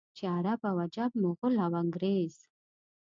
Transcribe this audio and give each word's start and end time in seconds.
چې 0.17 0.23
عرب 0.35 0.61
او 0.69 0.75
عجم، 0.85 1.11
مغل 1.23 1.53
او 1.65 1.71
انګرېز. 1.81 2.35